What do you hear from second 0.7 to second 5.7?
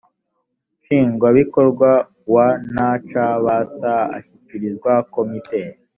nshingwabikorwa wa ncbs ashyikiriza komite